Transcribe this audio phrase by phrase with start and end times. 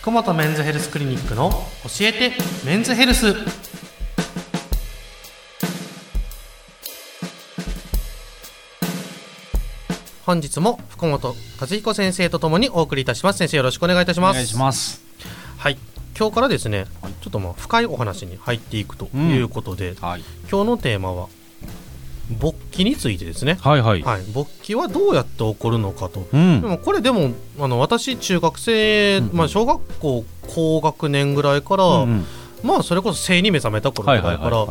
[0.00, 2.32] 福本メンズヘルスクリニックの教えて
[2.64, 3.34] メンズヘルス。
[10.24, 13.38] 本日も福本和彦先生とともにお送りいたします。
[13.38, 14.30] 先生よろしくお願いいたします。
[14.30, 15.02] お願いします。
[15.58, 15.76] はい。
[16.16, 16.86] 今日からですね、
[17.20, 20.24] ちょっとまあ深いお話に入っていくということで、はい。
[20.48, 21.28] 今日のテーマは
[22.30, 23.58] 勃起についてですね。
[23.60, 26.60] はいはい、はい、勃起はどうやって起こるのかと、うん。
[26.60, 32.24] でもこれでもあの私中学生、まあ、小学校高学年ぐらいから、うんうん。
[32.62, 34.66] まあそれこそ性に目覚めた頃ぐらいから、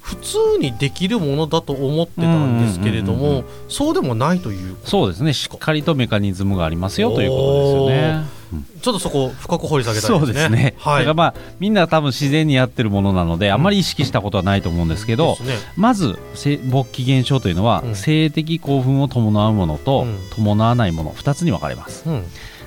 [0.00, 5.32] 普通にできるものだと思ってたんですけれども、そうでもないというそうですね。
[5.32, 8.41] しっかりとメカニズムがありますよということですよね、うん
[8.80, 10.40] ちょっとそこを深く掘り下げたいそうですね。
[10.42, 11.04] ですね、はい。
[11.04, 15.54] だからまあみんな多分自然にやってるものなので、あまり意識したことはないと思うんですけど、ですね。
[15.76, 17.94] まずせ勃起現象というのは、うん。
[17.94, 20.18] 性的興奮を伴うものと、うん。
[20.34, 22.08] 伴わないもの2つに分かれます。
[22.08, 22.24] うん。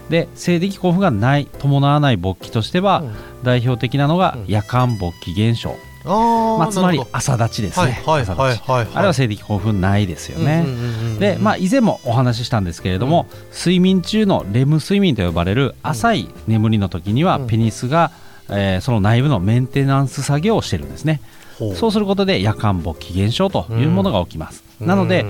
[0.10, 3.16] で性的興奮がない伴わない勃起としては、うん。
[3.44, 4.46] 代表的なのがうん。
[4.48, 5.76] 夜間勃起現象、
[6.06, 8.70] まあ、つまり朝立ちですどね、はいはいはい朝立ち。
[8.70, 10.66] はいあれは性的興奮ないですよね、
[11.20, 17.48] で、まあ、以前もお話ししたんですけれども、睡眠中のレム睡眠と呼ばれる浅い眠りの時には、うん。
[17.48, 18.12] ペニスが、
[18.50, 21.22] えーその内部のメンテナンス作業をしてるんですね。
[21.76, 24.88] そうすることで夜間勃起現象というものが起きます、うん。
[24.88, 25.26] なので、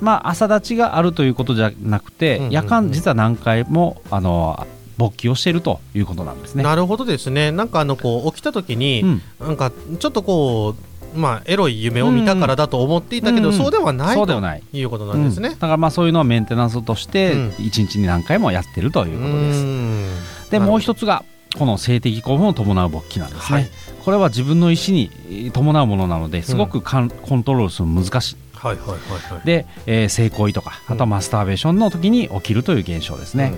[0.00, 4.66] まあ、朝立ちがあるということじゃなくて、夜間実は何回もあの
[4.98, 6.62] 勃起をしているということなんですね。
[6.62, 7.52] なるほどですね。
[7.52, 9.22] なんかあのこう起きた時に、うん。
[9.40, 10.74] なんかちょっとこ
[11.14, 13.54] うまあエロい夢を見たからだと思っていたけど、うん。
[13.54, 14.62] うんそうではないとそうではない。
[14.72, 15.50] いうことなんですね。
[15.50, 15.54] うん。
[15.54, 15.60] だ。
[15.60, 17.48] からまあそういうのをメンテナンスとしてうん。
[17.50, 21.24] 1日に何回もやってるということです、すでもう一つが
[21.58, 23.70] この性的興奮を伴う勃起なんですね、はい。
[24.04, 28.36] これは自分の意思にえー伴うものなのですごくかんコントロールするの難しい。
[28.54, 28.98] はいはいはい
[29.34, 29.46] はい。
[29.46, 33.54] で、えー性行為とかあとはマスターベーションの時に起きるという現象ですね、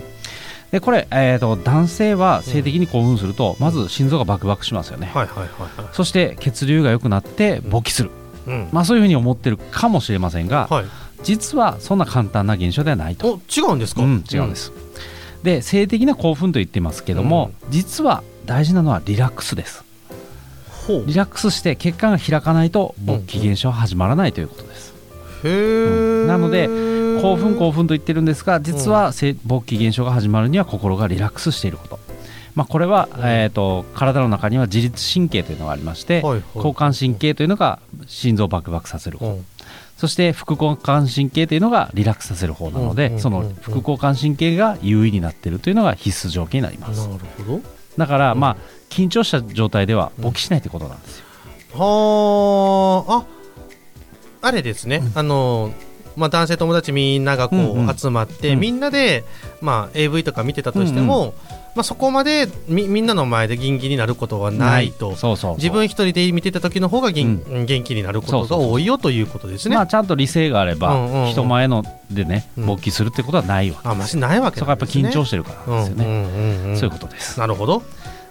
[0.70, 5.48] でこれ、えー、と男性は性的に興奮すると、まず心臓がバクバクしますよね、はいはいはい
[5.80, 5.88] はい。
[5.92, 8.10] そして血流が良くなって勃起する、
[8.46, 8.68] うん。
[8.72, 10.84] まあ、そういうふうに思ってるかもしれませんが、はい。
[11.22, 14.02] 実はそんな簡単な現象ではないと、お違うんですか？
[14.02, 14.56] うん、違うんで。
[14.56, 14.72] す、
[15.42, 19.84] で性的な興奮と言っていますけども、実は大事なのはリラックスです。
[20.86, 21.04] ほう。
[21.06, 24.94] リラックスして血管が開かないと勃起現象は始まらないということです、
[25.44, 26.68] へえ、なので
[27.20, 31.98] 興奮興奮と言ってるんですが実は性勃起現象が始まるには心がリラックスしていること、
[32.54, 33.20] まあ、これは、うん。
[33.24, 36.42] えー、と体の中には自律神経というのがありまして、はいはい。
[36.54, 39.46] 交感神経というのが心臓をバクバクさせる方、うん。
[39.96, 43.20] そして副交感神経というのがリラックスさせる方なので、うんうんうんうん。
[43.20, 47.06] その副交感神経が優位になっているというのが必須条件になります。
[47.06, 47.60] なるほど。
[47.96, 48.40] だから、うん。
[48.40, 48.56] まあ
[48.88, 51.24] 緊張した状態では勃起しないということなんですよ、
[51.78, 53.24] はあ、
[54.42, 55.02] あ、あれですね。
[55.14, 55.72] あの。
[56.20, 57.96] まあ、男性友達みんながこううんうん。
[57.96, 58.60] 集まって、うん。
[58.60, 59.24] みんなで、
[59.60, 61.34] まあ、AV とか見てたとしても、
[61.74, 65.16] まあ、そこまでみみんなの前でギンギンになることはないと。
[65.16, 69.76] そうそう自分一人で見てた時の方が元,、元気になることが多いよということですね。
[69.76, 71.30] まあちゃんと理性があれば、うんうんうん。
[71.30, 72.66] 人前のでねうん。
[72.66, 76.76] 勃起するってことはないわけあ、ましないわけそこはやっぱ緊張してるからですよね、うんうんうんうん。
[76.76, 77.38] そういうことです。
[77.38, 77.82] なるほど。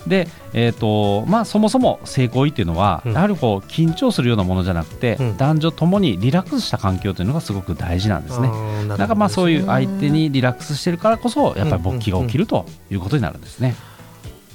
[0.07, 8.47] で、えーとまあ、そもそも性行為っていうのは、うんやはりこう緊張するようなものじゃなくて、うん男女ともにリラックスした環境というのがすごく大事なんですね。
[8.47, 13.75] なるほどですねだからまあそういう相手にリラックスしてるからこそやっぱり勃起が起きるということになるんですね。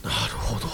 [0.03, 0.66] なるほど。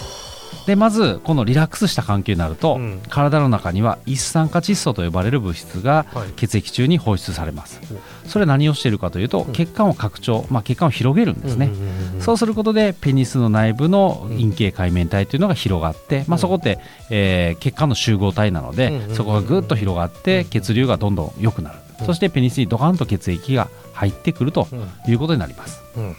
[0.67, 7.81] でまずこのリラックスした環境になると、うん体の中には一酸化窒素と呼ばれる物質がはい血液中に放出されます
[8.25, 8.29] お。
[8.29, 11.65] それは何をしているかというと、ん血管を拡張、まあ、血管を広げるんですね。
[11.65, 22.05] うんうんうんうんそうすることでペニスの内部の陰茎界面体というのが広がって、まあ、そこって、えー血管の集合体なので、うんうんうんそこがぐっと広がって血流がどんどん良くなる、うん。
[22.05, 24.67] そしてペニスにドカンと血液が入ってくると
[25.07, 25.81] いうことになります。
[25.95, 26.15] うん。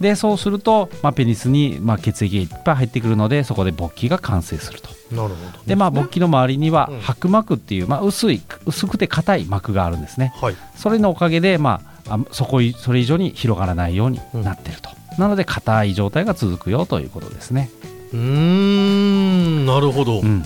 [0.00, 4.90] でそうすると、まあ、ペニスに、まあ、血液がいっぱい入ってくるのでそこで勃起が完成すると。
[5.10, 5.64] なるほど。
[5.64, 7.00] でまあ勃起の周りにはうん。
[7.00, 10.32] 白膜っていう、まあ、薄い薄くて硬い膜があるんですね。
[10.36, 10.56] はい。
[10.76, 17.70] それのおかげで、まあ、あそこいそれ以上に広がらないようになってると、なので硬い状態が続くよということですね、
[18.12, 20.20] うーん、なるほど。
[20.20, 20.42] うん、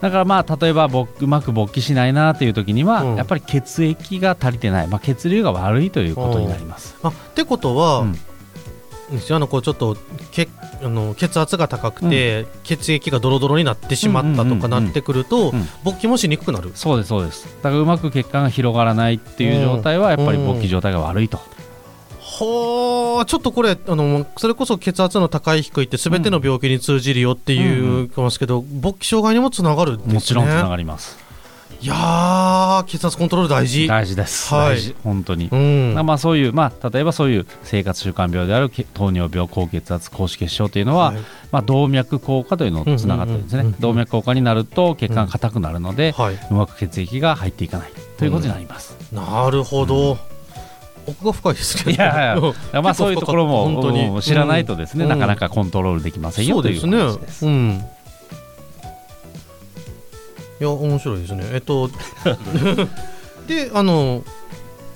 [0.00, 3.16] だからまあ例えばぼうまく勃起しないなという時には、うん。
[3.16, 8.16] やっぱり血液が足りてない、まあ、血流が悪いということになります、あ、ってことは、うん。
[9.30, 9.96] あのこうちょっと
[10.32, 10.48] 血
[10.82, 15.68] あの血圧が高くて、血液がドロドロになってしまったとかなってくると、うん。
[15.84, 16.72] 勃起もしにくくなる。
[16.74, 17.46] そうですそうです。
[17.62, 21.38] だからうまく血管が広がらないっていう状態はやっぱり勃起状態が悪いと、
[22.38, 30.14] はあ、ちょっとこれあのそれこそ血圧の高い低いってすべての病気に通じるよっていううんますけど、勃起障害にもつながるんですね。
[30.14, 31.18] もちろんつながります。
[31.78, 33.86] いやー血圧コントロール大事。
[33.86, 34.76] 大事です、はい。
[34.76, 34.96] 大事。
[35.04, 35.94] 本当に、うん。
[35.94, 41.16] まあそういう、まあ、例えばそういう生活習慣病であるけ糖尿病高血圧高脂血症というのは、はい。
[41.52, 43.80] まあ、動脈硬化というのとつながってるんですね、うんうんうんうん。
[43.80, 46.38] 動脈硬化になると血管が硬くなるので、はい。
[46.50, 50.16] うまく血液が入っていかないということになります、なるほど、
[51.06, 52.42] 奥が深いですねいやい
[52.72, 54.06] やまあそういうところも本当に。
[54.06, 55.10] うん知らないとですね、うん。
[55.10, 57.02] なかなかコントロールできませんよというそうですね。
[57.02, 57.46] 話です。
[57.46, 57.84] うん。
[60.58, 61.44] いや面白いですね。
[61.52, 61.90] えっと
[63.46, 64.22] であの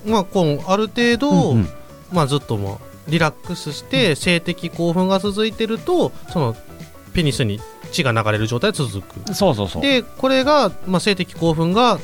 [0.06, 1.68] まあこうある程度、うんうん。
[2.12, 2.74] まあずっとまあ
[3.08, 6.56] リラックスして性的興奮が続いてるとその
[7.12, 7.60] ペニスに
[7.92, 9.34] 血が流れる状態が続く。
[9.34, 9.82] そうそうそう。
[9.82, 12.00] でこれが、まあ、性的興奮が、ん。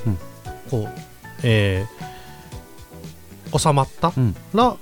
[0.70, 0.88] こう
[1.42, 1.95] えー
[3.56, 4.12] 収まった？
[4.16, 4.34] うん。
[4.54, 4.76] ら、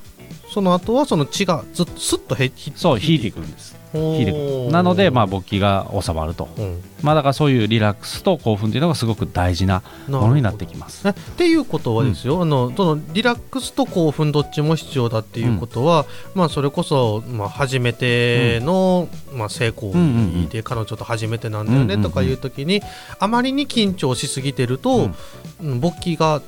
[0.53, 3.75] その後はその血がずっとスッとへひそう引いていくんです。
[3.97, 6.83] 引いていくなので、まあ、勃起が収まると、うん。
[7.03, 11.07] まあ、だからそういうリラックスと興奮というのがすごく大事なものになってきます。
[11.07, 20.49] えっていうことはですよ、あのそのリラックスと興奮どっちも必要だっていうことは、まあ、それこそ、まあ、初めての、まあ、性行うんうんうん。
[20.49, 22.03] 為で彼女と初めてなんだよねうんうんうん。
[22.03, 22.83] とかいう時に
[23.21, 25.11] あまりに緊張しすぎてると、
[25.63, 26.43] うん勃起が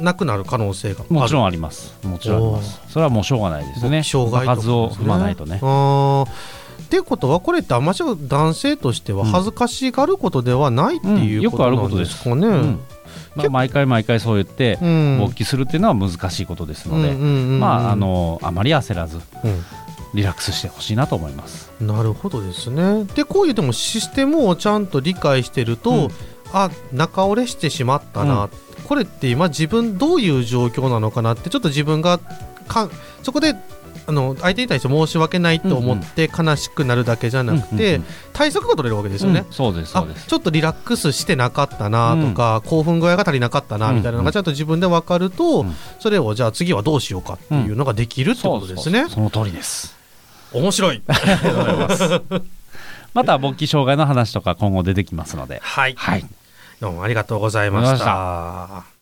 [0.00, 1.94] なくなる可能性がもちろんあります。
[2.02, 2.80] もちろんあります。
[2.88, 4.02] それはもうしょうがないですよね。
[4.02, 5.56] 障害とか数を踏まないとね。
[5.56, 12.46] っていうことはこれってあんまり男性としては恥ずかしがることではないってうんいうことなんですかね。
[12.46, 12.80] うん
[13.36, 19.64] まあ、毎回毎回そう言ってうん勃起するっていうのは難しいことですので、うんうんうんうんまああのあまり焦らずうん
[20.14, 21.72] リラックスしてほしいなと思います。
[21.80, 23.04] なるほどですね。
[23.16, 26.08] でこういうでもシステムをちゃんと理解してると、うん
[26.56, 28.50] あ中折れしてしまったな、うん
[28.86, 32.18] これって今自分どういう状況なのかなってちょっと自分が
[32.68, 32.88] か
[33.22, 33.54] そこで
[34.06, 38.02] あの相手に対して申し訳ないと思って悲しくなるだけじゃなくて、
[38.34, 39.44] 対策が取れるわけですよね。
[39.46, 40.26] うんそうですそあうです。
[40.26, 49.06] ちょっとリラックスしてなかったなとか、興奮具合が足りなかったなみたいなのがちゃんと自分で分かると、うんそれをじゃあ次はどうしようかっていうのができるってことですね。
[49.08, 49.96] その通りです。
[50.52, 51.02] 面白い。
[53.14, 56.26] また勃起障害の話とか今後出てきますので、はい、はい。
[56.84, 58.93] どうもありがとうございました。